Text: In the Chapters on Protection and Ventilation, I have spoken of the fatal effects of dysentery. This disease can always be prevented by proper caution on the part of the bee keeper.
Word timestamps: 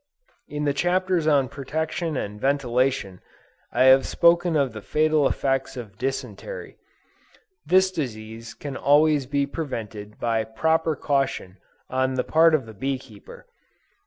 In 0.47 0.63
the 0.65 0.73
Chapters 0.73 1.27
on 1.27 1.47
Protection 1.47 2.17
and 2.17 2.41
Ventilation, 2.41 3.21
I 3.71 3.83
have 3.83 4.07
spoken 4.07 4.55
of 4.55 4.73
the 4.73 4.81
fatal 4.81 5.27
effects 5.27 5.77
of 5.77 5.99
dysentery. 5.99 6.77
This 7.67 7.91
disease 7.91 8.55
can 8.55 8.75
always 8.75 9.27
be 9.27 9.45
prevented 9.45 10.17
by 10.19 10.43
proper 10.43 10.95
caution 10.95 11.57
on 11.87 12.15
the 12.15 12.23
part 12.23 12.55
of 12.55 12.65
the 12.65 12.73
bee 12.73 12.97
keeper. 12.97 13.45